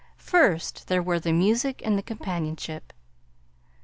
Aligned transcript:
First, 0.17 0.87
there 0.87 1.03
were 1.03 1.19
the 1.19 1.31
music 1.31 1.79
and 1.85 1.95
the 1.95 2.01
companionship. 2.01 2.91